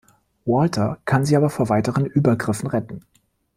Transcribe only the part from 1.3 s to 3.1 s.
aber vor weiteren Übergriffen retten.